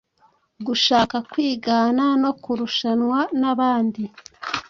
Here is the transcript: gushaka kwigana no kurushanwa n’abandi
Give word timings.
gushaka 0.65 1.15
kwigana 1.31 2.05
no 2.23 2.31
kurushanwa 2.41 3.19
n’abandi 3.39 4.03